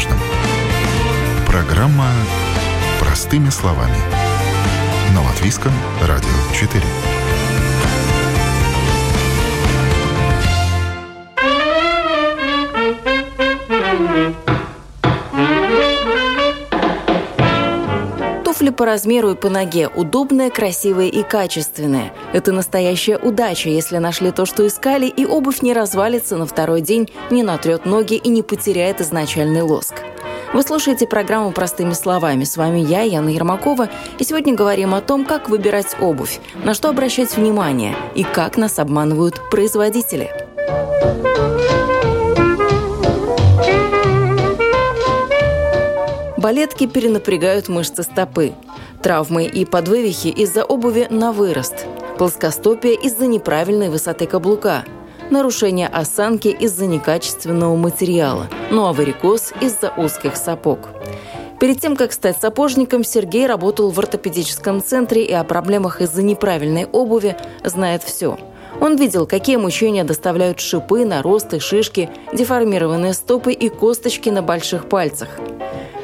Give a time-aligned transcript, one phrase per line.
[0.00, 0.18] важном.
[1.46, 2.08] Программа
[3.00, 3.96] «Простыми словами».
[5.14, 6.82] На Латвийском радио 4.
[18.70, 22.12] Туфли по размеру и по ноге удобные, красивые и качественные.
[22.32, 27.10] Это настоящая удача, если нашли то, что искали, и обувь не развалится на второй день,
[27.30, 29.94] не натрет ноги и не потеряет изначальный лоск.
[30.52, 32.44] Вы слушаете программу «Простыми словами».
[32.44, 33.88] С вами я, Яна Ермакова,
[34.18, 38.78] и сегодня говорим о том, как выбирать обувь, на что обращать внимание и как нас
[38.78, 40.30] обманывают производители.
[46.40, 48.54] Балетки перенапрягают мышцы стопы.
[49.02, 51.86] Травмы и подвывихи из-за обуви на вырост.
[52.16, 54.84] Плоскостопие из-за неправильной высоты каблука.
[55.28, 58.48] Нарушение осанки из-за некачественного материала.
[58.70, 60.88] Ну а варикоз из-за узких сапог.
[61.60, 66.86] Перед тем, как стать сапожником, Сергей работал в ортопедическом центре и о проблемах из-за неправильной
[66.86, 68.38] обуви знает все.
[68.80, 75.28] Он видел, какие мучения доставляют шипы, наросты, шишки, деформированные стопы и косточки на больших пальцах–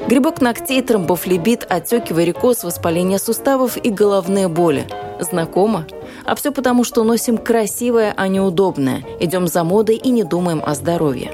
[0.09, 4.87] Грибок ногтей, тромбофлебит, отеки, варикоз, воспаление суставов и головные боли.
[5.19, 5.85] Знакомо?
[6.25, 9.03] А все потому, что носим красивое, а не удобное.
[9.19, 11.33] Идем за модой и не думаем о здоровье.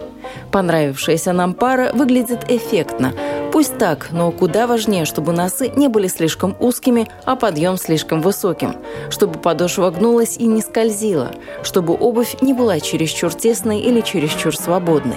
[0.51, 3.13] Понравившаяся нам пара выглядит эффектно.
[3.53, 8.77] Пусть так, но куда важнее, чтобы носы не были слишком узкими, а подъем слишком высоким.
[9.11, 11.33] Чтобы подошва гнулась и не скользила.
[11.63, 15.17] Чтобы обувь не была чересчур тесной или чересчур свободной.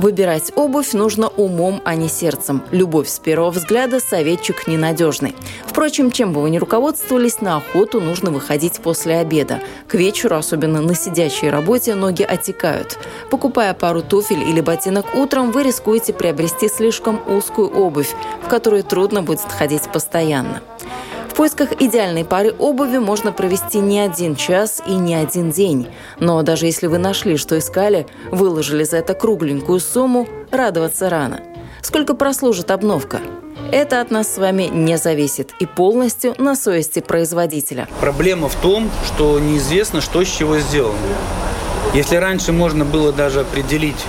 [0.00, 2.62] Выбирать обувь нужно умом, а не сердцем.
[2.70, 5.36] Любовь с первого взгляда– советчик ненадежный.
[5.66, 9.60] Впрочем, чем бы вы ни руководствовались, на охоту нужно выходить после обеда.
[9.88, 12.98] К вечеру, особенно на сидячей работе, ноги отекают.
[13.30, 19.22] Покупая пару туфель или ботинок утром, вы рискуете приобрести слишком узкую обувь, в которую трудно
[19.22, 20.62] будет ходить постоянно.
[21.40, 25.88] Поисках идеальной пары обуви можно провести не один час и не один день.
[26.18, 31.40] Но даже если вы нашли, что искали, выложили за это кругленькую сумму, радоваться рано.
[31.80, 33.22] Сколько прослужит обновка?
[33.72, 37.88] Это от нас с вами не зависит и полностью на совести производителя.
[38.00, 40.98] Проблема в том, что неизвестно, что с чего сделано.
[41.94, 44.04] Если раньше можно было даже определить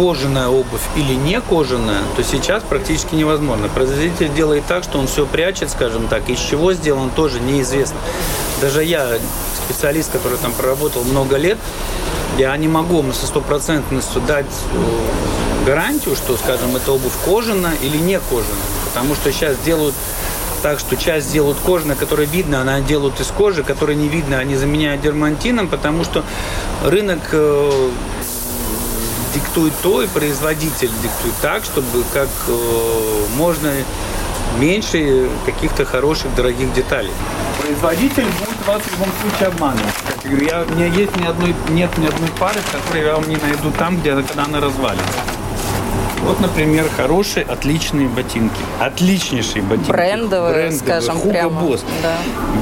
[0.00, 3.68] кожаная обувь или не кожаная, то сейчас практически невозможно.
[3.68, 7.98] Производитель делает так, что он все прячет, скажем так, из чего сделан тоже неизвестно.
[8.62, 9.18] Даже я,
[9.62, 11.58] специалист, который там проработал много лет,
[12.38, 18.18] я не могу со стопроцентностью дать э, гарантию, что, скажем, эта обувь кожаная или не
[18.20, 18.70] кожаная.
[18.86, 19.94] Потому что сейчас делают
[20.62, 24.56] так, что часть делают кожаной, которая видно, она делают из кожи, которая не видно, они
[24.56, 26.24] заменяют дермантином, потому что
[26.84, 27.90] рынок э,
[29.34, 33.72] диктует то, и производитель диктует так, чтобы как э, можно
[34.58, 37.12] меньше каких-то хороших, дорогих деталей.
[37.60, 39.94] Производитель будет вас в любом случае обманывать.
[40.06, 43.14] Как я говорю, я, у меня есть ни одной, нет ни одной пары, которую я
[43.14, 45.06] вам не найду там, где когда она развалится.
[46.22, 48.60] Вот, например, хорошие, отличные ботинки.
[48.78, 49.90] Отличнейшие ботинки.
[49.90, 51.60] Брендовые, Брендовые скажем, Hugo прямо.
[51.62, 51.80] Boss.
[52.02, 52.16] Да.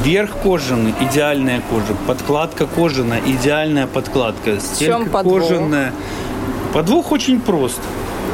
[0.04, 1.96] Верх кожаный, идеальная кожа.
[2.06, 4.60] Подкладка кожаная, идеальная подкладка.
[4.60, 5.90] Стелька кожаная.
[5.90, 6.27] Подвох
[6.74, 7.80] очень прост.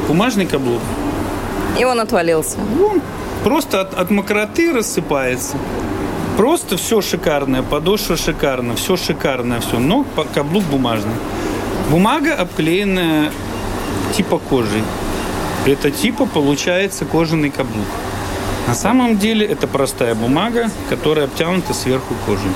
[0.07, 0.81] Бумажный каблук.
[1.79, 2.57] И он отвалился.
[2.79, 3.01] Он
[3.43, 5.57] просто от, от мокроты рассыпается.
[6.37, 11.15] Просто все шикарное, подошва шикарная, все шикарное, все, но каблук бумажный.
[11.89, 13.31] Бумага обклеенная
[14.15, 14.83] типа кожей.
[15.65, 17.87] Это типа получается кожаный каблук.
[18.67, 22.51] На самом деле это простая бумага, которая обтянута сверху кожей.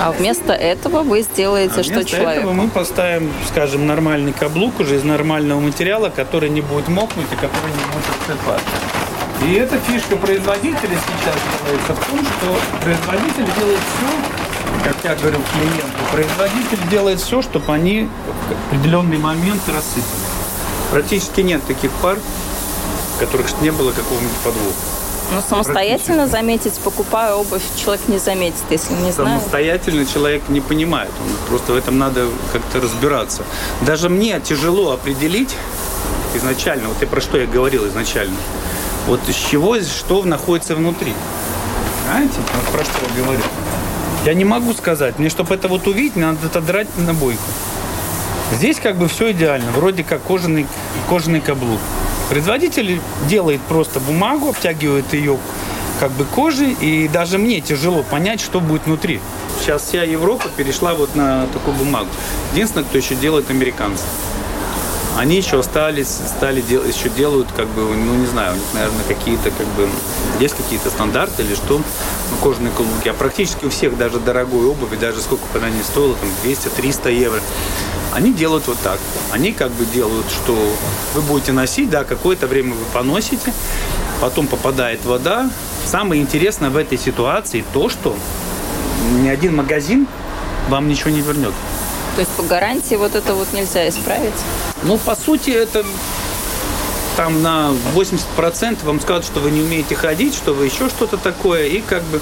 [0.00, 2.40] А вместо этого вы сделаете а что вместо человеку?
[2.40, 7.34] этого мы поставим, скажем, нормальный каблук уже из нормального материала, который не будет мокнуть и
[7.34, 8.66] который не будет отсыпаться.
[9.44, 11.34] И эта фишка производителя сейчас
[11.64, 17.72] делается в том, что производитель делает все, как я говорю клиенту, производитель делает все, чтобы
[17.72, 20.28] они в определенный момент рассыпались.
[20.90, 22.18] Практически нет таких пар,
[23.16, 25.07] в которых не было какого-нибудь подвоха.
[25.30, 29.40] Ну, самостоятельно заметить, покупая обувь, человек не заметит, если не знает.
[29.40, 31.10] Самостоятельно человек не понимает.
[31.22, 33.42] Он просто в этом надо как-то разбираться.
[33.82, 35.54] Даже мне тяжело определить
[36.34, 38.36] изначально, вот я про что я говорил изначально,
[39.06, 41.12] вот из чего, что находится внутри.
[42.06, 43.42] Знаете, вот про что я говорю.
[44.24, 45.18] Я не могу сказать.
[45.18, 47.42] Мне, чтобы это вот увидеть, надо отодрать на бойку.
[48.52, 49.70] Здесь как бы все идеально.
[49.72, 50.66] Вроде как кожаный,
[51.08, 51.80] кожаный каблук.
[52.28, 55.38] Производитель делает просто бумагу, обтягивает ее
[55.98, 59.20] как бы кожей, и даже мне тяжело понять, что будет внутри.
[59.60, 62.08] сейчас вся Европа перешла вот на такую бумагу.
[62.52, 64.04] Единственное, кто еще делает американцы.
[65.18, 69.02] Они еще остались, стали делать, еще делают, как бы, ну не знаю, у них, наверное,
[69.02, 69.88] какие-то, как бы,
[70.38, 73.08] есть какие-то стандарты или что, ну, кожаные каблуки.
[73.08, 77.12] А практически у всех даже дорогой обуви, даже сколько бы она ни стоила, там 200-300
[77.12, 77.40] евро,
[78.14, 79.00] они делают вот так.
[79.32, 80.56] Они как бы делают, что
[81.14, 83.52] вы будете носить, да, какое-то время вы поносите,
[84.20, 85.50] потом попадает вода.
[85.84, 88.14] Самое интересное в этой ситуации то, что
[89.20, 90.06] ни один магазин
[90.68, 91.54] вам ничего не вернет.
[92.18, 94.34] То есть по гарантии вот это вот нельзя исправить?
[94.82, 95.86] Ну, по сути, это
[97.16, 101.66] там на 80% вам скажут, что вы не умеете ходить, что вы еще что-то такое,
[101.66, 102.20] и как бы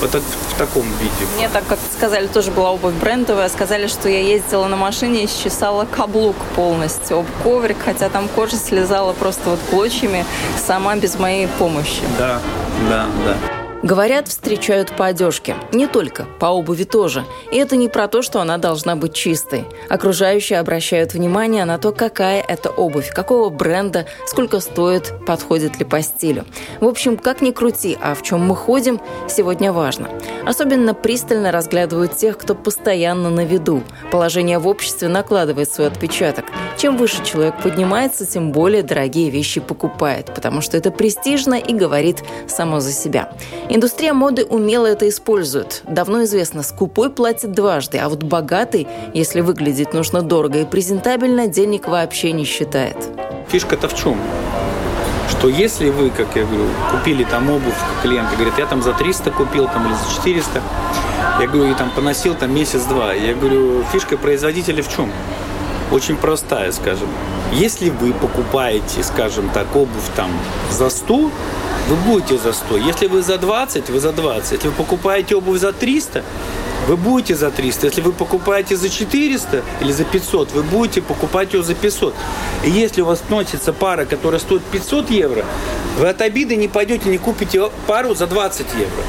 [0.00, 1.30] вот в таком виде.
[1.36, 3.48] Мне так, как сказали, тоже была обувь брендовая.
[3.48, 8.56] Сказали, что я ездила на машине и счесала каблук полностью об коврик, хотя там кожа
[8.56, 10.26] слезала просто вот клочьями
[10.66, 12.02] сама без моей помощи.
[12.18, 12.40] Да,
[12.90, 13.57] да, да.
[13.82, 15.54] Говорят, встречают по одежке.
[15.72, 17.24] Не только, по обуви тоже.
[17.52, 19.66] И это не про то, что она должна быть чистой.
[19.88, 26.02] Окружающие обращают внимание на то, какая это обувь, какого бренда, сколько стоит, подходит ли по
[26.02, 26.44] стилю.
[26.80, 30.08] В общем, как ни крути, а в чем мы ходим, сегодня важно.
[30.44, 33.84] Особенно пристально разглядывают тех, кто постоянно на виду.
[34.10, 36.46] Положение в обществе накладывает свой отпечаток.
[36.76, 42.24] Чем выше человек поднимается, тем более дорогие вещи покупает, потому что это престижно и говорит
[42.48, 43.32] само за себя.
[43.70, 45.82] Индустрия моды умело это использует.
[45.86, 51.86] Давно известно, скупой платит дважды, а вот богатый, если выглядеть нужно дорого и презентабельно, денег
[51.86, 52.96] вообще не считает.
[53.48, 54.18] Фишка-то в чем?
[55.28, 59.30] Что если вы, как я говорю, купили там обувь, клиенты говорят, я там за 300
[59.32, 60.62] купил там или за 400,
[61.40, 63.12] я говорю, и там поносил там месяц-два.
[63.12, 65.12] Я говорю, фишка производителя в чем?
[65.92, 67.08] Очень простая, скажем.
[67.52, 70.30] Если вы покупаете, скажем так, обувь там
[70.70, 71.30] за 100,
[71.88, 72.76] вы будете за 100.
[72.76, 74.52] Если вы за 20, вы за 20.
[74.52, 76.22] Если вы покупаете обувь за 300,
[76.86, 77.86] вы будете за 300.
[77.86, 82.14] Если вы покупаете за 400 или за 500, вы будете покупать ее за 500.
[82.64, 85.44] И если у вас носится пара, которая стоит 500 евро,
[85.98, 89.02] вы от обиды не пойдете, не купите пару за 20 евро.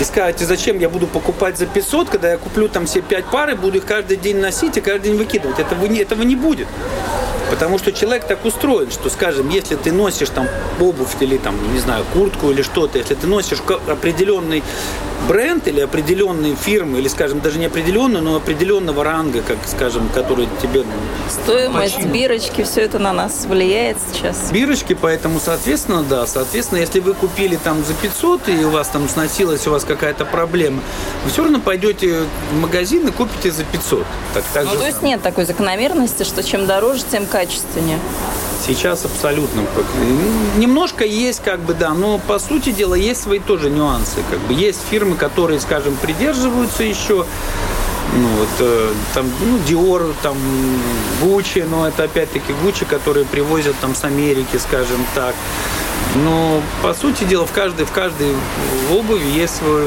[0.00, 3.50] И скажете, зачем я буду покупать за 500, когда я куплю там все 5 пар
[3.50, 5.60] и буду их каждый день носить и каждый день выкидывать.
[5.60, 6.66] Этого не, этого не будет.
[7.50, 10.48] Потому что человек так устроен, что, скажем, если ты носишь там
[10.80, 14.64] обувь или там, не знаю, куртку или что-то, если ты носишь определенный
[15.28, 20.48] бренд или определенные фирмы, или, скажем, даже не определенную, но определенного ранга, как, скажем, который
[20.60, 20.82] тебе...
[21.30, 22.12] Стоимость, почему?
[22.12, 24.50] бирочки, все это на нас влияет сейчас.
[24.50, 29.08] Бирочки, поэтому, соответственно, да, соответственно, если вы купили там за 500, и у вас там
[29.08, 30.82] сносилась у вас какая-то проблема,
[31.24, 34.06] вы все равно пойдете в магазин и купите за 500.
[34.34, 37.98] Так, так ну, то есть нет такой закономерности, что чем дороже, тем качественнее.
[38.66, 39.62] Сейчас абсолютно.
[40.56, 44.16] Немножко есть, как бы, да, но по сути дела есть свои тоже нюансы.
[44.30, 47.26] Как бы есть фирмы, которые, скажем, придерживаются еще
[48.16, 50.36] ну, вот, э, там, ну, Dior, там,
[51.22, 55.34] Gucci, но это опять-таки Gucci, которые привозят там с Америки, скажем так.
[56.16, 58.28] Но, по сути дела, в каждой, в каждой
[58.92, 59.82] обуви есть свой,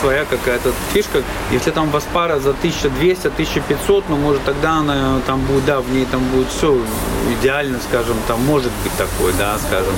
[0.00, 1.22] своя какая-то фишка.
[1.50, 6.06] Если там вас пара за 1200-1500, ну, может, тогда она там будет, да, в ней
[6.10, 6.78] там будет все
[7.40, 9.94] идеально, скажем, там может быть такой, да, скажем.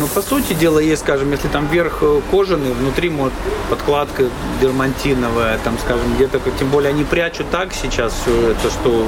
[0.00, 3.34] Но, по сути дела, есть, скажем, если там верх кожаный, внутри может
[3.70, 4.24] подкладка
[4.60, 9.06] дермантиновая, там, скажем, где-то, тем более они прячут так сейчас все это, что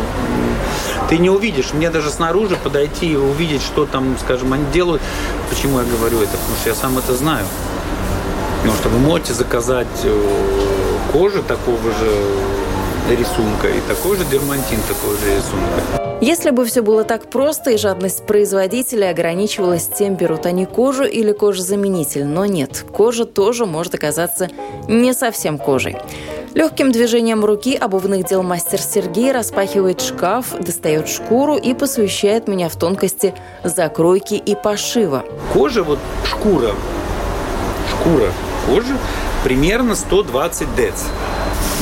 [1.08, 1.72] ты не увидишь.
[1.72, 5.02] Мне даже снаружи подойти и увидеть, что там, скажем, они делают.
[5.48, 6.32] Почему я говорю это?
[6.32, 7.46] Потому что я сам это знаю.
[8.58, 12.10] Потому что вы можете заказать э, кожу такого же
[13.10, 16.18] рисунка и такой же дермантин такого же рисунка.
[16.20, 21.32] Если бы все было так просто и жадность производителя ограничивалась тем, берут они кожу или
[21.32, 24.48] кожезаменитель, но нет, кожа тоже может оказаться
[24.86, 25.96] не совсем кожей.
[26.54, 32.74] Легким движением руки обувных дел мастер Сергей распахивает шкаф, достает шкуру и посвящает меня в
[32.74, 35.24] тонкости закройки и пошива.
[35.52, 36.74] Кожа, вот шкура,
[37.90, 38.32] шкура
[38.66, 38.96] кожи
[39.44, 41.04] примерно 120 дец.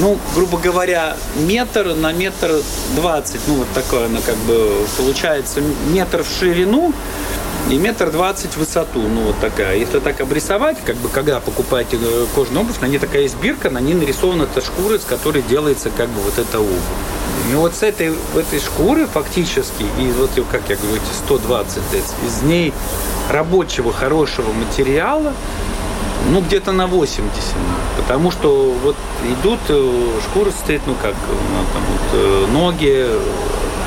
[0.00, 2.60] Ну, грубо говоря, метр на метр
[2.94, 5.60] двадцать, ну, вот такое она как бы получается
[5.92, 6.92] метр в ширину,
[7.70, 9.76] и метр двадцать в высоту, ну вот такая.
[9.76, 13.68] Если так обрисовать, как бы когда покупаете э, кожаную обувь, на ней такая есть бирка,
[13.68, 16.72] на ней нарисована эта шкура, с которой делается как бы вот эта обувь.
[17.52, 21.82] И вот с этой, этой шкуры фактически, и вот, как я говорю, эти 120
[22.26, 22.72] из ней
[23.30, 25.32] рабочего, хорошего материала,
[26.30, 27.30] ну, где-то на 80.
[27.96, 28.96] Потому что вот
[29.40, 32.46] идут, э, шкура стоит, ну, как, ну, там вот, э,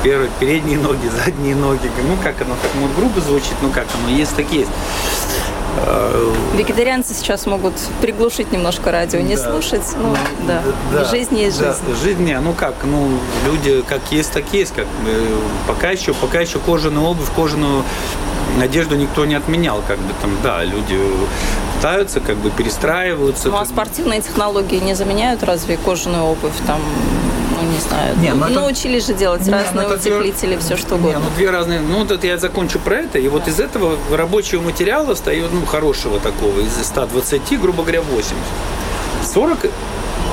[0.04, 1.90] ноги, передние ноги, задние ноги.
[2.08, 4.70] Ну, как оно так ну, грубо звучит, ну, как оно есть, так есть.
[5.84, 9.50] Э, Вегетарианцы сейчас могут приглушить немножко радио, не да.
[9.50, 10.14] слушать, ну,
[10.46, 10.62] да.
[10.92, 11.04] да.
[11.04, 11.72] Жизнь есть да.
[11.72, 12.02] жизнь.
[12.02, 13.08] Жизнь, не, ну как, ну,
[13.46, 14.74] люди как есть, так есть.
[14.74, 14.86] Как,
[15.66, 17.84] пока еще, пока еще кожаную обувь, кожаную
[18.60, 20.98] одежду никто не отменял, как бы там, да, люди
[21.76, 23.48] пытаются, как бы перестраиваются.
[23.48, 26.80] Ну а спортивные технологии не заменяют разве кожаную обувь там?
[27.82, 28.18] Ну, знаю.
[28.18, 28.54] Не, ну, это...
[28.54, 30.58] Научились же делать не, разные ну, утеплители, две...
[30.58, 31.18] все что угодно.
[31.18, 31.80] Не, ну, две разные.
[31.80, 33.18] Ну, вот я закончу про это.
[33.18, 38.34] И вот из этого рабочего материала стоит, ну, хорошего такого, из 120, грубо говоря, 80.
[39.34, 39.66] 40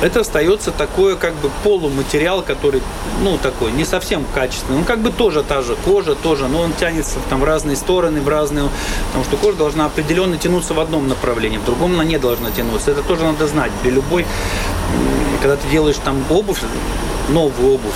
[0.01, 2.81] это остается такое как бы полуматериал, который,
[3.21, 4.79] ну, такой, не совсем качественный.
[4.79, 8.21] Он как бы тоже та же кожа, тоже, но он тянется там в разные стороны,
[8.21, 8.69] в разные,
[9.07, 12.91] потому что кожа должна определенно тянуться в одном направлении, в другом она не должна тянуться.
[12.91, 13.71] Это тоже надо знать.
[13.81, 14.25] При любой,
[15.41, 16.61] когда ты делаешь там обувь,
[17.29, 17.93] новую обувь,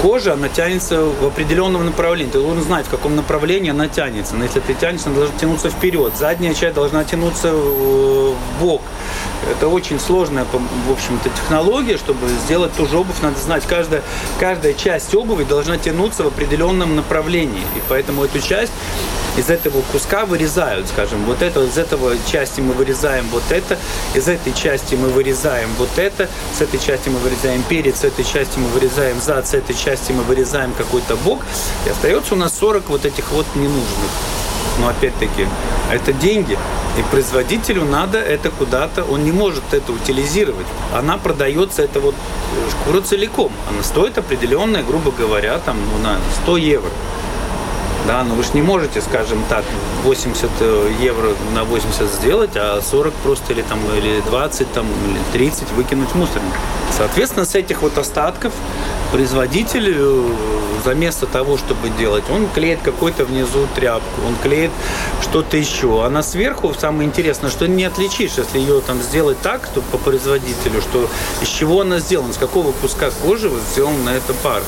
[0.00, 2.30] кожа, она тянется в определенном направлении.
[2.30, 4.36] Ты должен знать, в каком направлении она тянется.
[4.36, 6.12] Но если ты тянешься, она должна тянуться вперед.
[6.16, 8.82] Задняя часть должна тянуться в бок.
[9.50, 14.02] Это очень сложная, в общем-то, технология, чтобы сделать ту же обувь, надо знать, каждая,
[14.38, 17.62] каждая часть обуви должна тянуться в определенном направлении.
[17.76, 18.72] И поэтому эту часть
[19.38, 23.78] из этого куска вырезают, скажем, вот это, из этого части мы вырезаем вот это,
[24.14, 28.24] из этой части мы вырезаем вот это, с этой части мы вырезаем перец, с этой
[28.24, 31.40] части мы вырезаем зад, с этой части мы вырезаем какой-то бок,
[31.86, 34.10] и остается у нас 40 вот этих вот ненужных.
[34.80, 35.46] Но опять-таки,
[35.92, 36.58] это деньги,
[36.98, 40.66] и производителю надо это куда-то, он не может это утилизировать.
[40.92, 42.14] Она продается, это вот
[42.70, 43.52] шкура целиком.
[43.68, 46.90] Она стоит определенная, грубо говоря, там, ну, на 100 евро.
[48.08, 49.64] Да, но вы же не можете, скажем так,
[50.02, 55.20] 80 э, евро на 80 сделать, а 40 просто или там или 20 там или
[55.34, 56.54] 30 выкинуть в мусорник.
[56.96, 58.54] Соответственно, с этих вот остатков
[59.12, 60.24] производитель э,
[60.86, 64.70] заместо того, чтобы делать, он клеит какой-то внизу тряпку, он клеит
[65.20, 66.02] что-то еще.
[66.02, 69.98] А на сверху самое интересное, что не отличишь, если ее там сделать так, то по
[69.98, 71.10] производителю, что
[71.42, 74.64] из чего она сделана, с какого куска кожи вот сделана эта пара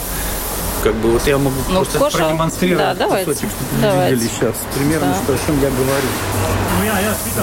[0.83, 2.19] как бы вот я могу ну, просто кожа...
[2.19, 3.31] продемонстрировать да, давайте.
[3.31, 4.15] кусочек, чтобы давайте.
[4.15, 5.15] видели сейчас примерно, да.
[5.15, 6.09] что, о чем я говорю.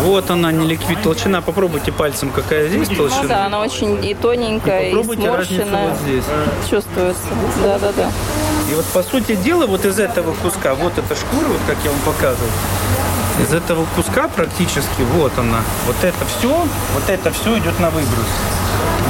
[0.04, 1.42] Вот она, не ликвид толщина.
[1.42, 3.22] Попробуйте пальцем, какая здесь толщина.
[3.22, 5.90] Ну да, она очень и тоненькая, и, и сморщенная.
[5.90, 6.24] Вот здесь.
[6.70, 7.22] Чувствуется.
[7.64, 8.12] Да, да, да.
[8.70, 11.92] И вот по сути дела, вот из этого куска, вот эта шкура, вот как я
[11.92, 12.50] вам показывал,
[13.42, 18.28] из этого куска практически, вот она, вот это все, вот это все идет на выброс.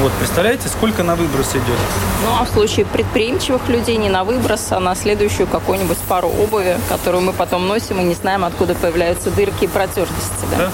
[0.01, 1.79] Вот, представляете, сколько на выброс идет?
[2.23, 6.77] Ну, а в случае предприимчивых людей не на выброс, а на следующую какую-нибудь пару обуви,
[6.87, 10.57] которую мы потом носим и не знаем, откуда появляются дырки и протертости, да?
[10.57, 10.71] да?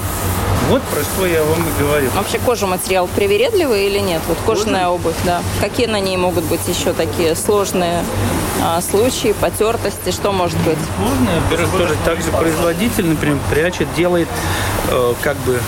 [0.70, 2.10] Вот про что я вам и говорю.
[2.16, 4.22] Вообще кожа материал привередливый или нет?
[4.28, 4.92] Вот кожаная Кожа?
[4.92, 5.42] обувь, да.
[5.62, 8.04] Какие на ней могут быть еще такие сложные а,
[8.82, 10.12] случаи, потертости?
[10.12, 10.78] Что может быть?
[10.98, 14.28] Сложные, во-первых, тоже также производитель, например, прячет, делает
[14.90, 15.60] э, как бы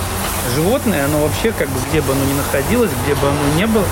[0.55, 3.85] животное, оно вообще, как бы, где бы оно ни находилось, где бы оно ни было,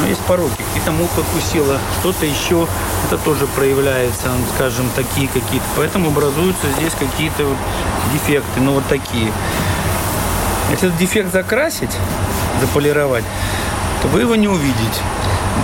[0.00, 0.54] но есть пороки.
[0.56, 2.66] Какие-то муха кусила, что-то еще,
[3.06, 5.66] это тоже проявляется, скажем, такие какие-то.
[5.76, 7.56] Поэтому образуются здесь какие-то вот
[8.12, 9.32] дефекты, ну вот такие.
[10.70, 11.96] Если этот дефект закрасить,
[12.60, 13.24] заполировать,
[14.02, 15.00] то вы его не увидите.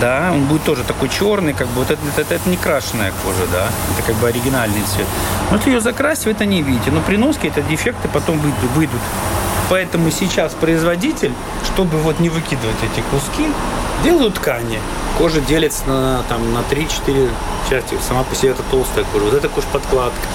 [0.01, 3.47] Да, он будет тоже такой черный, как бы вот это, это, это не крашеная кожа,
[3.51, 5.07] да, это как бы оригинальный цвет.
[5.49, 6.91] Но если ее закрасить, вы это не видите.
[6.91, 9.01] Но при носке это дефекты потом выйдут, выйдут.
[9.69, 11.31] Поэтому сейчас производитель,
[11.65, 13.47] чтобы вот не выкидывать эти куски,
[14.03, 14.79] делают ткани.
[15.17, 17.29] Кожа делится на, там, на 3-4
[17.69, 17.97] части.
[18.05, 19.25] Сама по себе это толстая кожа.
[19.25, 20.27] Вот это кожа-подкладка.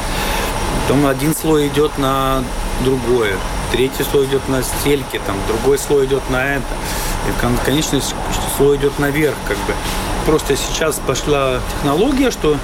[0.82, 2.42] Потом один слой идет на
[2.84, 3.36] другое.
[3.70, 6.64] Третий слой идет на стельки, там, другой слой идет на это.
[7.28, 8.02] И конечный
[8.56, 9.74] слой идет наверх, как бы.
[10.26, 12.56] Просто сейчас пошла технология, что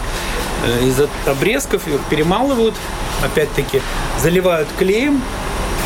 [0.65, 2.75] э, из обрезков перемалывают,
[3.23, 3.81] опять-таки
[4.21, 5.23] заливают клеем,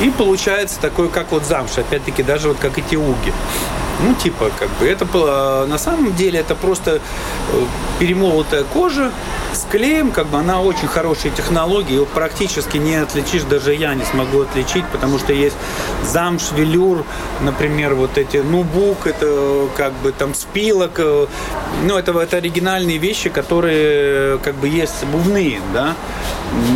[0.01, 3.33] и получается такой, как вот замша, опять-таки, даже вот как эти уги.
[4.00, 7.00] Ну, типа, как бы, это а, на самом деле это просто э,
[7.99, 9.11] перемолотая кожа
[9.52, 14.05] с клеем, как бы она очень хорошая технология, его практически не отличишь, даже я не
[14.05, 15.57] смогу отличить, потому что есть
[16.05, 17.05] замш, велюр,
[17.40, 21.26] например, вот эти нубук, это как бы там спилок, э,
[21.85, 25.97] ну, это, это оригинальные вещи, которые как бы есть бувные, да,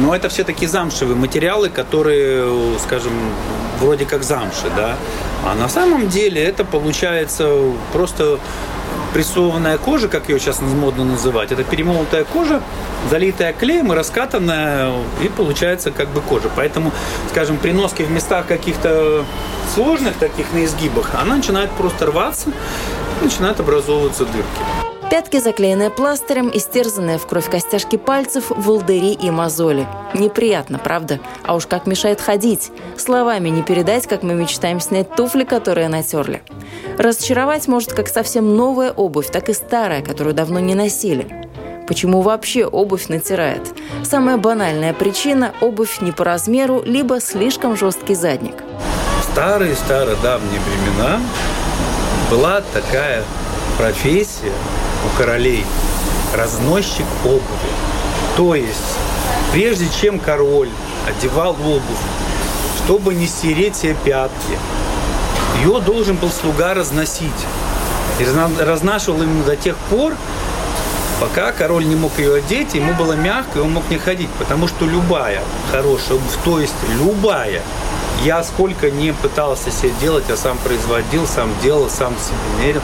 [0.00, 3.12] но это все таки замшевые материалы, которые, скажем,
[3.81, 4.97] вроде как замши, да.
[5.45, 7.50] А на самом деле это получается
[7.93, 8.38] просто
[9.12, 11.52] прессованная кожа, как ее сейчас модно называть.
[11.52, 12.62] Это перемолотая кожа,
[13.11, 16.50] залитая клеем и раскатанная, и получается как бы кожа.
[16.55, 16.93] Поэтому,
[17.31, 19.25] скажем, при носке в местах каких-то
[19.75, 22.50] сложных таких на изгибах, она начинает просто рваться,
[23.23, 25.02] начинают образовываться дырки.
[25.12, 29.87] Пятки, заклеенные пластырем, истерзанные в кровь костяшки пальцев, волдыри и мозоли.
[30.14, 31.21] Неприятно, правда?
[31.45, 32.71] А уж как мешает ходить.
[32.97, 36.42] Словами не передать, как мы мечтаем снять туфли, которые натерли.
[36.97, 41.47] Разочаровать может как совсем новая обувь, так и старая, которую давно не носили.
[41.87, 43.69] Почему вообще обувь натирает?
[44.04, 48.54] Самая банальная причина– обувь не по размеру, либо слишком жесткий задник.
[49.21, 51.21] В старые-старые давние времена
[52.31, 53.23] была такая
[53.76, 54.54] профессия
[55.05, 55.65] у королей–
[56.35, 57.41] разносчик обуви.
[58.37, 58.99] То есть,
[59.53, 60.71] прежде чем король
[61.07, 61.83] одевал обувь,
[62.79, 64.59] чтобы не стереть себе пятки,
[65.61, 67.31] ее должен был слуга разносить.
[68.19, 70.15] И разнашивал именно до тех пор,
[71.21, 74.69] пока король не мог ее одеть, ему было мягко, и он мог не ходить, потому
[74.69, 77.63] что любая хорошая обувь, то есть любая,
[78.25, 82.83] я сколько не пытался себе делать, я сам производил, сам делал, сам себе мерил,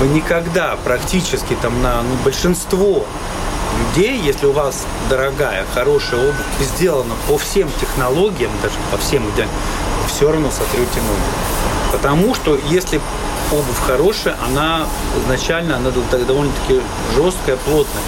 [0.00, 3.04] вы никогда практически там на ну, большинство
[3.78, 9.52] людей, если у вас дорогая, хорошая обувь, сделана по всем технологиям, даже по всем идеально,
[10.08, 11.92] все равно сотрете ноги.
[11.92, 13.00] Потому что если
[13.52, 14.86] обувь хорошая, она
[15.24, 16.80] изначально она довольно-таки
[17.14, 18.02] жесткая, плотная.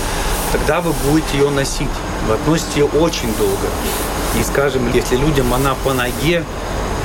[0.52, 1.88] Тогда вы будете ее носить.
[2.26, 3.68] Вы относите ее очень долго.
[4.38, 6.44] И, скажем, если людям она по ноге,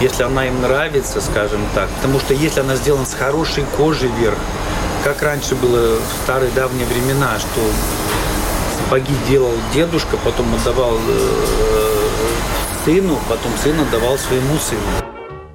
[0.02, 4.38] если она им нравится, скажем так, потому что если она сделана с хорошей кожей вверх,
[5.04, 7.62] как раньше было в старые давние времена, что
[8.78, 12.04] сапоги делал дедушка, потом отдавал э,
[12.86, 15.13] сыну, потом сын отдавал своему сыну.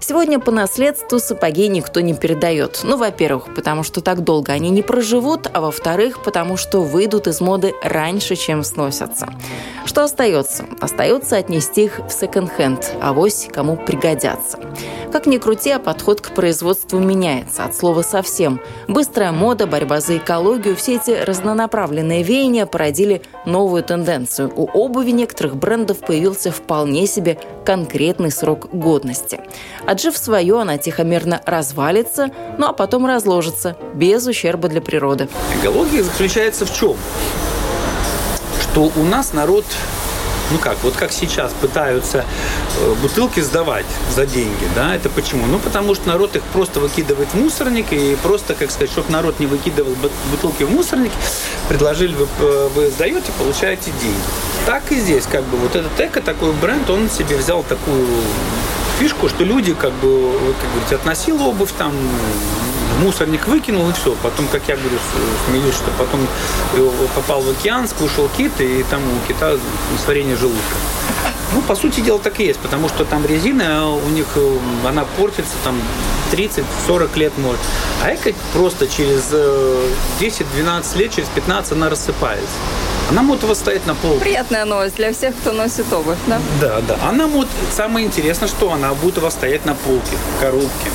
[0.09, 2.81] Сегодня по наследству сапоги никто не передает.
[2.83, 7.43] Ну, во-первых, потому что так долго они не проживут, а во-вторых, потому что выйдут из
[7.43, 9.29] моды раньше, чем сносятся.
[9.85, 10.65] Что остается?
[10.81, 14.59] Остается отнести их в секонд-хенд, авось кому пригодятся.
[15.13, 18.61] Как ни крути, а подход к производству меняется, от слова совсем.
[18.89, 24.53] Быстрая мода, борьба за экологию, все эти разнонаправленные веяния породили новую тенденцию.
[24.55, 29.41] У обуви некоторых брендов появился вполне себе конкретный срок годности.
[29.99, 35.29] Отжив свое, она тихомерно развалится, ну а потом разложится, без ущерба для природы.
[35.61, 36.97] Экология заключается в чем?
[38.63, 39.65] Что у нас народ
[40.53, 42.25] ну как, вот как сейчас пытаются
[42.81, 43.85] э, бутылки сдавать
[44.15, 45.47] за деньги, да, это почему?
[45.47, 49.41] Ну, потому что народ их просто выкидывает в мусорник, и просто, как сказать, чтобы народ
[49.41, 49.97] не выкидывал
[50.31, 51.11] бутылки в мусорник,
[51.69, 54.17] предложили, вы, э, вы сдаете, получаете деньги.
[54.65, 58.07] Так и здесь, как бы, вот этот эко, такой бренд, он себе взял такую
[58.99, 61.93] фишку, что люди, как бы, вот, как говорите, относил обувь там,
[63.03, 64.15] мусорник выкинул и все.
[64.23, 64.99] Потом, как я говорю,
[65.47, 66.21] смеюсь, что потом
[67.15, 69.57] попал в океан, скушал кит, и там у кита
[69.93, 70.75] несварение желудка.
[71.55, 75.07] Ну, по сути дела, так и есть, потому что там резина, у них э, она
[75.17, 75.81] портится там
[76.31, 77.61] 30-40 лет может.
[78.05, 79.33] А эко просто через
[80.21, 80.43] 10-12
[80.95, 82.47] э, лет, через 15 она рассыпается.
[83.11, 84.21] Она вас стоять на полке.
[84.21, 86.41] Приятная новость для всех, кто носит обувь, да?
[86.61, 86.99] Да, да.
[87.09, 90.91] Она может, самое интересное, что она будет у вас стоять на полке, в коробке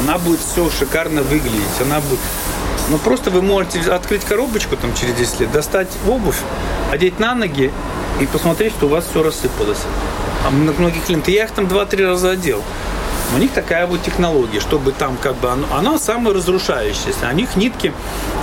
[0.00, 2.18] она будет все шикарно выглядеть, она будет...
[2.88, 6.38] Ну, просто вы можете открыть коробочку там через 10 лет, достать обувь,
[6.90, 7.70] одеть на ноги
[8.20, 9.78] и посмотреть, что у вас все рассыпалось.
[10.46, 12.62] А многие клиенты, я их там 2-3 раза одел.
[13.34, 17.28] У них такая вот технология, чтобы там как бы оно, оно самое разрушающееся.
[17.28, 17.92] А у них нитки,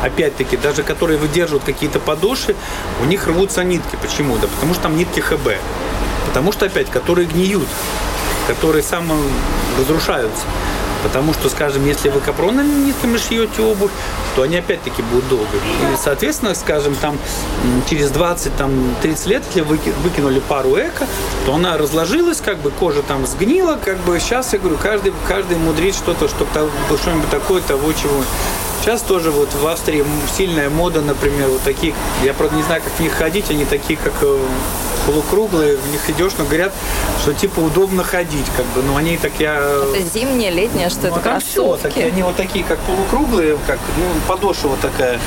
[0.02, 2.56] опять-таки, даже которые выдерживают какие-то подошвы,
[3.02, 3.97] у них рвутся нитки.
[4.02, 4.38] Почему?
[4.38, 5.56] Да потому что там нитки ХБ.
[6.28, 7.67] Потому что, опять, которые гниют,
[8.47, 9.21] которые самые
[9.78, 10.43] разрушаются.
[11.08, 13.91] Потому что, скажем, если вы капронными нитками шьете обувь,
[14.36, 15.46] то они опять-таки будут долго.
[15.56, 17.17] И, соответственно, скажем, там
[17.89, 21.08] через 20-30 лет, если вы выкинули пару эко,
[21.46, 25.58] то она разложилась, как бы кожа там сгнила, как бы сейчас, я говорю, каждый, каждый
[25.58, 26.50] мудрит что-то, чтобы
[27.02, 28.22] что-нибудь такое, того, чего
[28.82, 32.94] Сейчас тоже вот в Австрии сильная мода, например, вот такие, я правда не знаю, как
[32.94, 34.40] в них ходить, они такие, как э,
[35.06, 36.74] полукруглые, в них идешь, но говорят,
[37.22, 39.56] что типа удобно ходить, как бы, но они так я...
[39.56, 41.50] Это зимнее, летнее, что ну, это кроссовки?
[41.50, 45.20] Все, так, они вот такие, как полукруглые, как, ну, подошва вот такая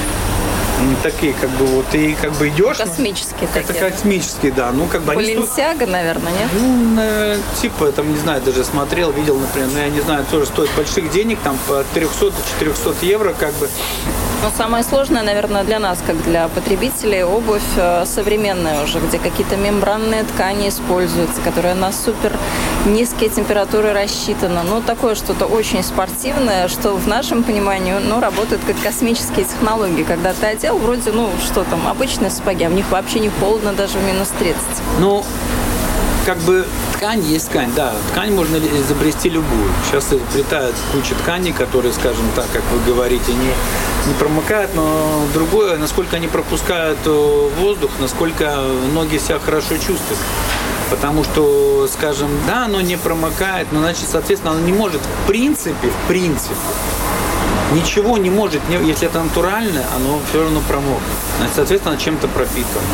[1.03, 2.77] такие, как бы, вот, и как бы идешь.
[2.77, 3.79] Космические ну, такие.
[3.79, 4.71] Это космические, да.
[4.73, 5.93] Ну, как бы Баленсиага, они...
[5.93, 6.49] наверное, нет?
[6.53, 10.71] Ну, типа, там, не знаю, даже смотрел, видел, например, ну, я не знаю, тоже стоит
[10.77, 13.69] больших денег, там, по 300 до 400 евро, как бы.
[14.43, 19.57] Но самое сложное, наверное, для нас, как для потребителей, обувь э, современная уже, где какие-то
[19.57, 22.33] мембранные ткани используются, которые на супер
[22.87, 24.63] низкие температуры рассчитаны.
[24.63, 30.33] Ну, такое что-то очень спортивное, что в нашем понимании, ну, работает как космические технологии, когда
[30.33, 33.99] ты одел, вроде, ну, что там, обычные сапоги, а в них вообще не холодно даже
[33.99, 34.59] в минус 30.
[35.01, 35.23] Ну,
[36.25, 39.71] как бы ткань есть ткань, да, ткань можно изобрести любую.
[39.87, 43.53] Сейчас изобретают кучу тканей, которые, скажем так, как вы говорите, не
[44.07, 48.57] не промокают, но другое, насколько они пропускают э, воздух, насколько
[48.93, 50.19] ноги себя хорошо чувствуют.
[50.91, 55.89] Потому что, скажем, да, оно не промокает, но значит, соответственно, оно не может в принципе,
[55.89, 56.55] в принципе,
[57.73, 61.01] ничего не может, если это натуральное, оно все равно промокнет.
[61.39, 62.87] Значит, соответственно, чем-то пропитано.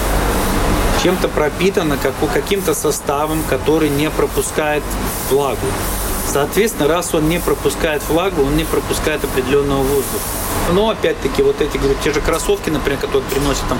[1.02, 1.98] Чем-то пропитано
[2.32, 4.82] каким-то составом, который не пропускает
[5.30, 5.66] влагу.
[6.26, 10.45] Соответственно, раз он не пропускает влагу, он не пропускает определенного воздуха.
[10.72, 13.78] Но опять-таки вот эти, говорю, те же кроссовки, например, которые приносят там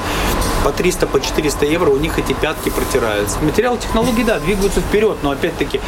[0.65, 3.39] по 300, по 400 евро, у них эти пятки протираются.
[3.41, 5.81] Материал технологии, да, двигаются вперед, но опять-таки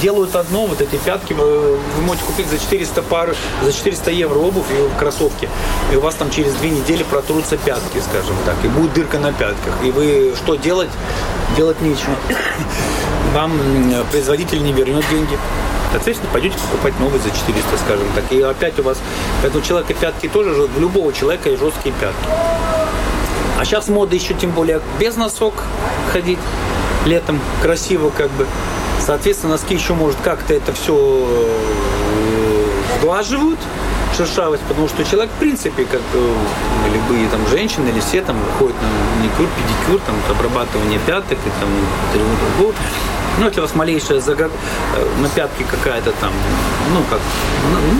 [0.00, 4.66] делают одно, вот эти пятки, вы можете купить за 400 пар, за 400 евро обувь
[4.70, 5.48] и кроссовки,
[5.92, 9.32] и у вас там через две недели протрутся пятки, скажем так, и будет дырка на
[9.32, 9.74] пятках.
[9.84, 10.90] И вы что делать?
[11.56, 12.14] Делать нечего.
[13.34, 13.52] Вам
[14.10, 15.38] производитель не вернет деньги.
[15.92, 18.24] Соответственно, пойдете покупать новый за 400, скажем так.
[18.30, 18.98] И опять у вас,
[19.42, 22.28] у человека пятки тоже, у любого человека есть жесткие пятки.
[23.58, 25.54] А сейчас мода еще тем более без носок
[26.12, 26.38] ходить
[27.06, 28.46] летом, красиво как бы.
[29.04, 32.64] Соответственно, носки еще может как-то это все э,
[33.00, 33.58] сглаживают,
[34.16, 36.34] шершавость, потому что человек, в принципе, как э,
[36.94, 41.68] любые там женщины или все там ходят на маникюр, педикюр, там обрабатывание пяток и там
[42.14, 42.74] другого.
[43.38, 44.50] Ну, если у вас малейшая загад...
[44.96, 46.32] Э, на пятке какая-то там,
[46.92, 47.20] ну, как,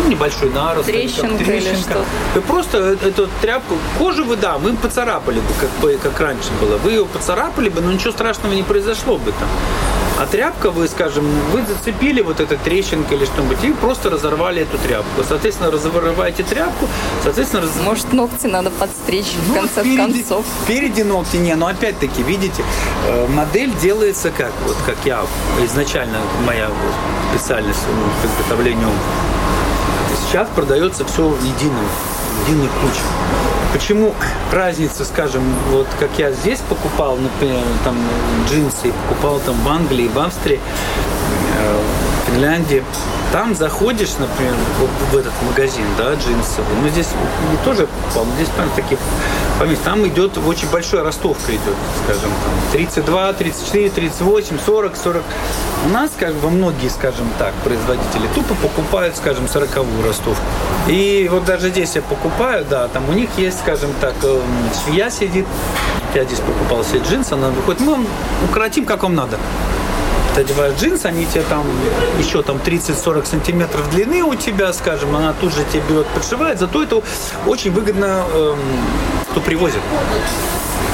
[0.04, 0.86] ну, небольшой нарост.
[0.86, 1.68] Трещинка, там, трещинка.
[1.68, 6.50] или что Вы просто эту тряпку, кожу вы, да, вы поцарапали бы, как, как раньше
[6.60, 6.76] было.
[6.78, 9.48] Вы ее поцарапали бы, но ничего страшного не произошло бы там.
[10.20, 14.76] А тряпка вы, скажем, вы зацепили вот эту трещинку или что-нибудь и просто разорвали эту
[14.76, 15.22] тряпку.
[15.26, 16.86] Соответственно, разрываете тряпку,
[17.22, 17.62] соответственно...
[17.62, 17.70] Раз...
[17.82, 20.44] Может, ногти надо подстричь ну, в конце впереди, концов.
[20.64, 22.62] Впереди ногти не, но опять-таки, видите,
[23.08, 24.52] э, модель делается как?
[24.66, 25.22] Вот как я
[25.64, 26.68] изначально, моя
[27.32, 27.80] специальность
[28.20, 28.90] по изготовлению.
[30.28, 31.42] Сейчас продается все в
[32.42, 33.00] единой куче.
[33.72, 34.14] Почему
[34.52, 37.96] разница, скажем, вот как я здесь покупал, например, там
[38.48, 40.58] джинсы, покупал там в Англии, в Австрии,
[41.58, 41.80] э,
[42.32, 42.84] Финляндии,
[43.32, 47.08] там заходишь, например, вот в этот магазин, да, джинсовый, ну здесь
[47.50, 47.86] не тоже
[48.36, 48.98] здесь прям таких
[49.60, 55.22] помимо, там идет очень большая ростовка идет, скажем, там 32, 34, 38, 40, 40.
[55.84, 60.42] У нас, как бы, многие, скажем так, производители тупо покупают, скажем, 40-вую ростовку.
[60.88, 64.42] И вот даже здесь я покупаю, да, там у них есть, скажем так, эм,
[64.84, 65.46] швея сидит,
[66.14, 67.98] я здесь покупал себе джинсы, она выходит, мы
[68.48, 69.38] укоротим, как вам надо
[70.40, 71.66] ты одеваешь джинсы, они тебе там
[72.18, 76.82] еще там 30-40 сантиметров длины у тебя, скажем, она тут же тебе берет, подшивает, зато
[76.82, 77.02] это
[77.46, 78.58] очень выгодно, эм,
[79.30, 79.80] кто привозит.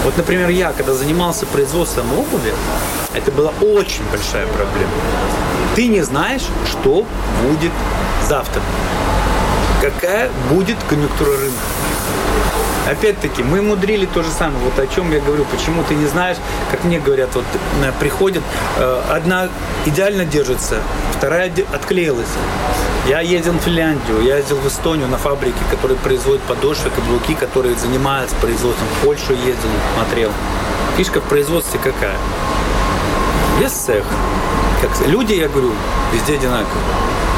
[0.04, 2.52] Вот, например, я, когда занимался производством обуви,
[3.14, 4.92] это была очень большая проблема.
[5.74, 7.04] Ты не знаешь, что
[7.42, 7.72] будет
[8.28, 8.62] завтра.
[9.80, 11.62] Какая будет конъюнктура рынка.
[12.86, 14.58] Опять-таки, мы мудрили то же самое.
[14.60, 16.36] Вот о чем я говорю, почему ты не знаешь,
[16.70, 17.44] как мне говорят, вот
[17.82, 18.42] э, приходит,
[18.76, 19.48] э, одна
[19.86, 20.76] идеально держится,
[21.16, 22.28] вторая отклеилась.
[23.08, 27.74] Я ездил в Финляндию, я ездил в Эстонию на фабрике, которые производят подошвы, каблуки, которые
[27.76, 28.86] занимаются производством.
[29.00, 30.30] В Польшу ездил, смотрел.
[30.96, 32.16] Фишка в производстве какая?
[33.60, 34.04] Без цех.
[34.80, 35.72] Как, люди, я говорю,
[36.12, 36.84] везде одинаковые.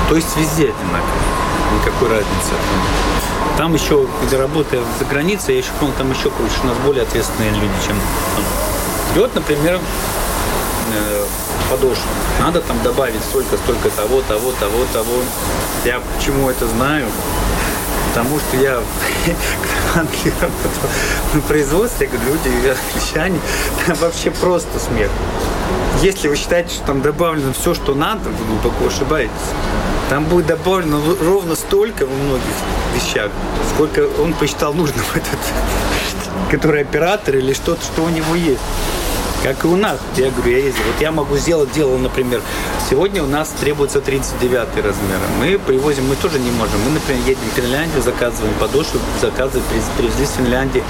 [0.09, 1.23] То есть везде одинаковые.
[1.81, 2.53] Никакой разницы.
[3.59, 7.03] Там еще, где работая за границей, я еще понял, там еще круче, у нас более
[7.03, 7.97] ответственные люди, чем
[9.17, 9.81] вот, например,
[10.95, 11.25] э,
[11.69, 12.05] подошву.
[12.39, 15.13] Надо там добавить столько, столько того, того, того, того.
[15.85, 17.09] Я почему это знаю?
[18.11, 18.75] Потому что я
[19.97, 20.89] работал
[21.35, 23.41] на производстве, я говорю, люди, англичане,
[23.85, 25.11] там вообще просто смех.
[26.01, 29.33] Если вы считаете, что там добавлено все, что надо, вы глубоко ошибаетесь.
[30.09, 32.45] Там будет добавлено ровно столько во многих
[32.95, 33.31] вещах,
[33.75, 35.39] сколько он посчитал нужным этот,
[36.51, 38.61] который оператор или что-то, что у него есть.
[39.43, 39.99] Как и у нас.
[40.17, 40.83] Я говорю, я ездил.
[40.93, 42.41] Вот я могу сделать, делал, например,
[42.91, 45.19] сегодня у нас требуется 39 размер.
[45.39, 46.81] Мы привозим, мы тоже не можем.
[46.85, 49.65] Мы, например, едем в Финляндию, заказываем подошву, заказываем,
[49.97, 50.83] привезли из Финляндии,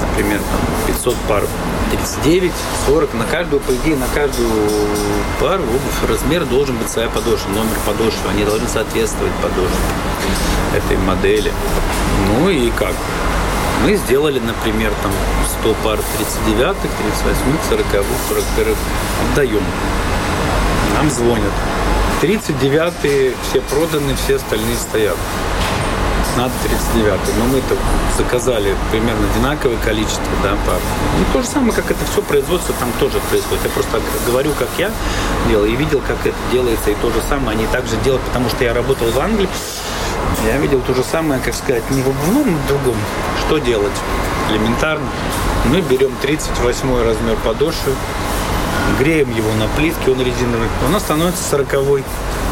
[0.00, 1.44] например, там, 500 пар
[1.92, 2.52] 39,
[2.86, 4.50] 40, на каждую, по идее, на каждую
[5.40, 9.76] пару обувь размер должен быть своя подошва, номер подошвы, они должны соответствовать подошве
[10.74, 11.52] этой модели.
[12.28, 12.94] Ну и как?
[13.84, 15.10] Мы сделали, например, там
[15.60, 17.36] 100 пар 39, 38,
[17.68, 17.86] 40,
[18.28, 18.76] 41,
[19.32, 19.62] отдаем.
[20.94, 21.52] Нам звонят.
[22.20, 25.16] 39 все проданы, все остальные стоят
[26.36, 27.76] надо 39 но мы это
[28.16, 30.78] заказали примерно одинаковое количество да, пар.
[31.18, 33.64] Ну, то же самое, как это все производство там тоже происходит.
[33.64, 34.90] Я просто говорю, как я
[35.48, 38.64] делал, и видел, как это делается, и то же самое они также делают, потому что
[38.64, 39.48] я работал в Англии,
[40.46, 42.96] Я видел то же самое, как сказать, не в обувном, но в другом.
[43.46, 43.92] Что делать?
[44.50, 45.06] Элементарно.
[45.66, 47.92] Мы берем 38 размер подошвы,
[48.98, 52.04] греем его на плитке, он резиновый, он становится 40 -й.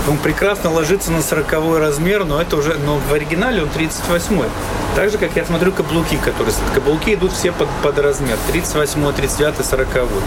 [0.09, 4.49] Он прекрасно ложится на 40 размер, но это уже, но в оригинале он 38 -й.
[4.97, 6.55] Так же, как я смотрю каблуки, которые...
[6.75, 8.37] Каблуки идут все под, под размер.
[8.51, 10.23] 38 39 40 -й.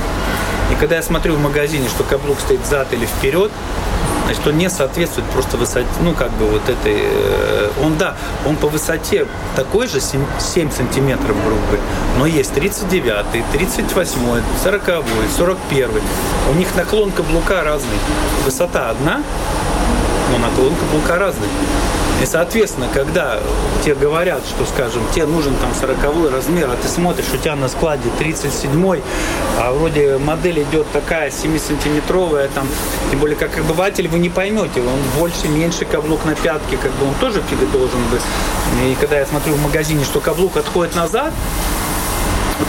[0.71, 3.51] И когда я смотрю в магазине, что каблук стоит зад или вперед,
[4.25, 8.55] значит, он не соответствует просто высоте, ну, как бы вот этой, э, он, да, он
[8.55, 11.83] по высоте такой же, 7, 7 сантиметров, говоря,
[12.17, 14.19] но есть 39, 38,
[14.63, 14.83] 40,
[15.37, 15.89] 41.
[16.51, 17.97] У них наклон каблука разный.
[18.45, 19.21] Высота одна,
[20.31, 21.47] но наклон каблука разный.
[22.23, 23.37] И, соответственно, когда
[23.83, 27.67] тебе говорят, что, скажем, тебе нужен там 40 размер, а ты смотришь, у тебя на
[27.67, 29.01] складе 37
[29.59, 32.65] а вроде модель идет такая 7-сантиметровая, там,
[33.11, 37.07] тем более как обыватель вы не поймете, он больше, меньше каблук на пятке, как бы
[37.07, 38.21] он тоже фига должен быть.
[38.85, 41.33] И когда я смотрю в магазине, что каблук отходит назад,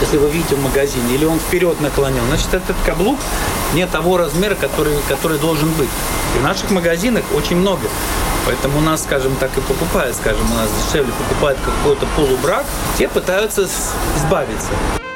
[0.01, 3.19] если вы видите в магазине, или он вперед наклонен, значит, этот каблук
[3.75, 5.89] не того размера, который, который должен быть.
[6.37, 7.89] И в наших магазинах очень много.
[8.47, 12.65] Поэтому у нас, скажем так, и покупают, скажем, у нас дешевле покупают какой-то полубрак,
[12.99, 13.67] те пытаются
[14.17, 14.69] избавиться.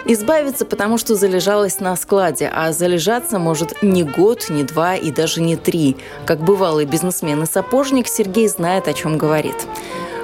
[0.07, 5.43] Избавиться, потому что залежалось на складе, а залежаться может не год, не два и даже
[5.43, 5.99] не три.
[6.25, 9.67] Как бывалый бизнесмен и сапожник, Сергей знает, о чем говорит.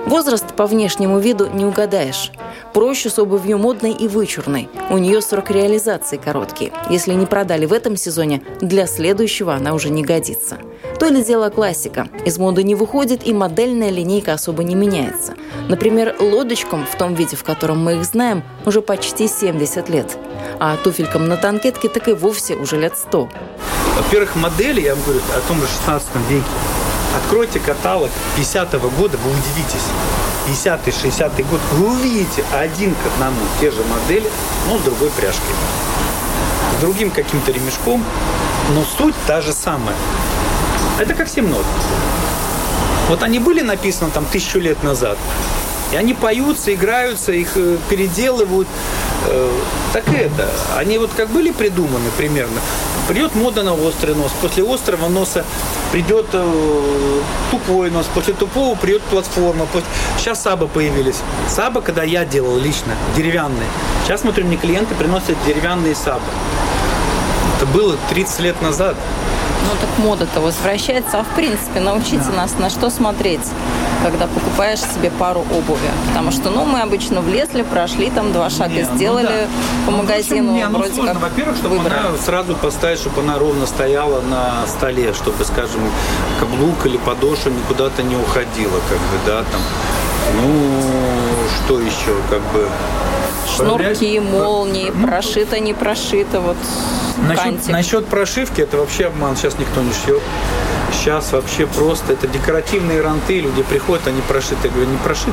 [0.06, 2.30] Возраст по внешнему виду не угадаешь.
[2.74, 4.68] Проще с обувью модной и вычурной.
[4.90, 6.72] У нее срок реализации короткий.
[6.90, 10.58] Если не продали в этом сезоне, для следующего она уже не годится.
[11.00, 12.08] То ли дело классика.
[12.26, 15.34] Из моды не выходит и модельная линейка особо не меняется.
[15.68, 20.18] Например, лодочкам, в том виде, в котором мы их знаем, уже почти 70 лет.
[20.60, 23.28] А туфелькам на танкетке так и вовсе уже лет 100.
[23.96, 26.44] Во-первых, модели, я вам говорю, о том же 16 веке,
[27.16, 29.86] Откройте каталог 50-го года, вы удивитесь.
[30.48, 34.28] 50-й, 60-й год, вы увидите один к одному те же модели,
[34.68, 35.54] но с другой пряжкой.
[36.76, 38.04] С другим каким-то ремешком,
[38.74, 39.96] но суть та же самая.
[40.98, 41.64] Это как 7 нот.
[43.08, 45.18] Вот они были написаны там тысячу лет назад,
[45.92, 48.66] и они поются, играются, их э, переделывают.
[49.26, 49.50] Э,
[49.92, 50.48] так и это.
[50.76, 52.60] Они вот как были придуманы примерно.
[53.08, 54.32] Придет мода на острый нос.
[54.40, 55.44] После острого носа
[55.92, 58.06] придет э, тупой нос.
[58.14, 59.66] После тупого придет платформа.
[60.18, 61.20] Сейчас сабы появились.
[61.48, 63.68] Сабы, когда я делал лично, деревянные.
[64.04, 66.24] Сейчас, смотрю, мне клиенты приносят деревянные сабы.
[67.56, 68.96] Это было 30 лет назад.
[69.64, 71.20] Ну так мода-то возвращается.
[71.20, 72.42] А в принципе, научите да.
[72.42, 73.40] нас на что смотреть
[74.04, 75.88] когда покупаешь себе пару обуви.
[76.08, 79.86] Потому что, ну, мы обычно влезли, прошли там два шага, не, сделали ну, да.
[79.86, 80.52] по ну, магазину.
[80.52, 81.14] Не, ну, вроде сложно.
[81.14, 82.00] как Во-первых, чтобы выбрали.
[82.08, 85.80] она сразу поставить, чтобы она ровно стояла на столе, чтобы, скажем,
[86.38, 89.60] каблук или подошва никуда-то не уходила, как бы, да, там.
[90.42, 90.50] Ну,
[91.64, 92.68] что еще, как бы...
[93.56, 96.56] Шнурки, молнии, ну, прошито, не прошито, вот
[97.18, 100.22] насчет, насчет прошивки, это вообще обман, сейчас никто не шьет.
[100.92, 104.56] Сейчас вообще просто это декоративные ранты, люди приходят, они прошиты.
[104.64, 105.32] Я говорю, не прошиты.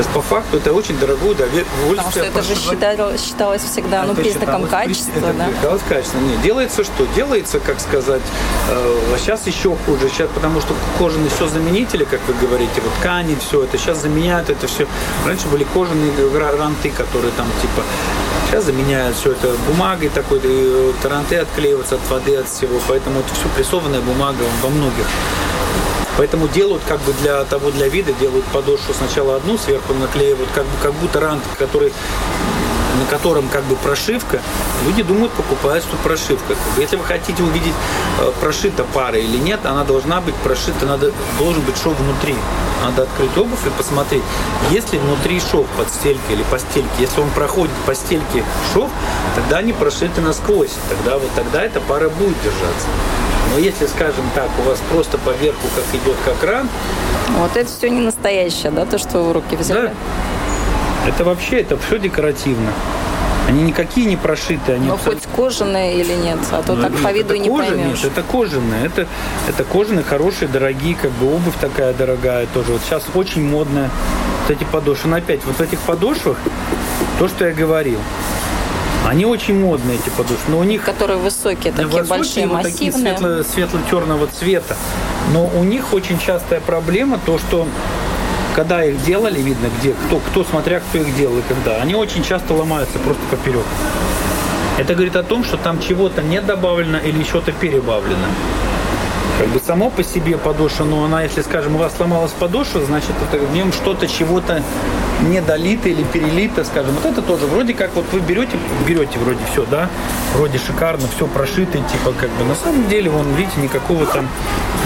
[0.00, 1.66] Сейчас по факту это очень дорогое удовольствие.
[1.90, 5.48] Потому что это же считалось, считалось всегда ну, признаком считалось, качества, это, да?
[5.52, 6.18] Считалось качество.
[6.20, 7.06] Нет, делается что?
[7.14, 8.22] Делается, как сказать,
[8.70, 10.08] э, а сейчас еще хуже.
[10.08, 13.76] Сейчас, потому что кожаные все заменители, как вы говорите, вот ткани, все это.
[13.76, 14.86] Сейчас заменяют это все.
[15.26, 16.10] Раньше были кожаные
[16.56, 17.82] ранты, которые там типа
[18.46, 20.40] Сейчас заменяют все это бумагой такой,
[21.02, 22.80] таранты отклеиваются от воды, от всего.
[22.88, 25.04] Поэтому это все прессованная бумага во многих.
[26.16, 30.64] Поэтому делают как бы для того, для вида, делают подошву сначала одну, сверху наклеивают, как,
[30.64, 31.92] бы, как будто рант, который
[33.00, 34.40] на котором как бы прошивка,
[34.84, 36.54] люди думают, покупают, что прошивка.
[36.76, 37.72] Если вы хотите увидеть,
[38.20, 42.36] э, прошита пара или нет, она должна быть прошита, надо, должен быть шов внутри.
[42.84, 44.22] Надо открыть обувь и посмотреть,
[44.70, 46.90] есть ли внутри шов под стелькой или по стельке.
[46.98, 48.90] Если он проходит по стельке шов,
[49.34, 50.72] тогда они прошиты насквозь.
[50.88, 52.86] Тогда вот тогда эта пара будет держаться.
[53.52, 56.68] Но если, скажем так, у вас просто поверху как идет как ран...
[57.38, 59.86] Вот это все не настоящее, да, то, что вы в руки взяли?
[59.86, 61.08] Да.
[61.08, 62.72] Это вообще, это все декоративно.
[63.48, 64.76] Они никакие не прошитые.
[64.76, 65.28] Они Но абсолютно...
[65.28, 68.02] хоть кожаные или нет, а то ну, так по виду не кожа, поймешь.
[68.04, 68.86] Нет, это кожаные.
[68.86, 69.08] Это,
[69.48, 72.72] это кожаные, хорошие, дорогие, как бы обувь такая дорогая тоже.
[72.72, 73.90] Вот сейчас очень модная
[74.46, 75.10] вот эти подошвы.
[75.10, 76.36] Но опять, вот в этих подошвах
[77.18, 77.98] то, что я говорил.
[79.06, 80.84] Они очень модные, эти подушки, но у них...
[80.84, 82.72] Которые высокие, такие высокие, большие, вот массивные.
[82.72, 84.76] Такие светло, светло-черного цвета.
[85.32, 87.66] Но у них очень частая проблема то, что
[88.54, 92.22] когда их делали, видно, где, кто, кто, смотря кто их делал и когда, они очень
[92.22, 93.64] часто ломаются просто поперек.
[94.78, 98.26] Это говорит о том, что там чего-то не добавлено или что-то перебавлено.
[99.40, 103.12] Как бы само по себе подошва, но она, если, скажем, у вас сломалась подошва, значит,
[103.26, 104.62] это в нем что-то, чего-то
[105.22, 106.94] недолито или перелито, скажем.
[106.94, 109.88] Вот это тоже вроде как вот вы берете, берете вроде все, да,
[110.34, 114.28] вроде шикарно, все прошито, типа как бы на самом деле, вон, видите, никакого там,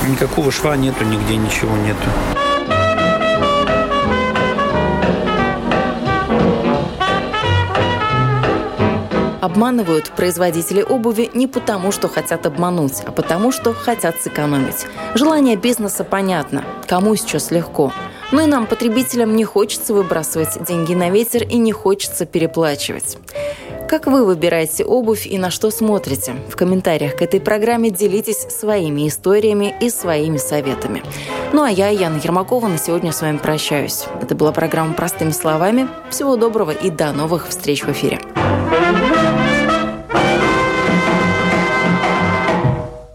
[0.09, 2.44] никакого шва нету, нигде ничего нету.
[9.45, 14.87] Обманывают производители обуви не потому, что хотят обмануть, а потому, что хотят сэкономить.
[15.15, 16.65] Желание бизнеса понятно.
[16.87, 17.93] Кому сейчас легко.
[18.33, 23.19] Но и нам, потребителям, не хочется выбрасывать деньги на ветер и не хочется переплачивать.
[23.87, 26.37] Как вы выбираете обувь и на что смотрите?
[26.49, 31.03] В комментариях к этой программе делитесь своими историями и своими советами.
[31.53, 34.07] Ну а я, Яна Ермакова, на сегодня с вами прощаюсь.
[34.23, 35.87] Это была программа «Простыми словами».
[36.09, 38.19] Всего доброго и до новых встреч в эфире.
[38.75, 39.14] thank you